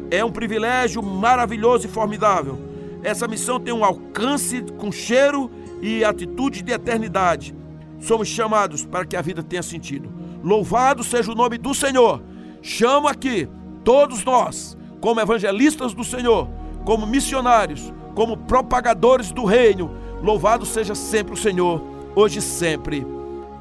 É 0.10 0.23
um 0.23 0.32
privilégio 0.32 1.01
maravilhoso 1.01 1.88
e 1.88 1.89
formidável. 1.89 2.58
Essa 3.04 3.27
missão 3.27 3.60
tem 3.60 3.73
um 3.73 3.84
alcance 3.84 4.62
com 4.77 4.91
cheiro 4.91 5.49
e 5.82 6.04
atitude 6.04 6.62
de 6.62 6.71
eternidade. 6.71 7.56
Somos 7.99 8.27
chamados 8.27 8.86
para 8.86 9.06
que 9.06 9.15
a 9.15 9.21
vida 9.21 9.41
tenha 9.41 9.63
sentido. 9.63 10.10
Louvado 10.43 11.04
seja 11.04 11.32
o 11.32 11.36
nome 11.36 11.58
do 11.58 11.73
Senhor. 11.73 12.21
Chamo 12.62 13.08
aqui 13.08 13.47
todos 13.84 14.23
nós, 14.23 14.77
como 14.99 15.19
evangelistas 15.19 15.93
do 15.93 16.04
Senhor, 16.04 16.47
como 16.86 17.06
missionários, 17.06 17.94
como 18.15 18.38
propagadores 18.38 19.32
do 19.32 19.46
reino. 19.46 19.91
Louvado 20.22 20.65
seja 20.65 20.94
sempre 20.94 21.34
o 21.34 21.38
Senhor, 21.38 21.82
hoje 22.15 22.39
e 22.39 22.41
sempre. 22.41 23.06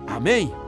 Amém. 0.07 0.60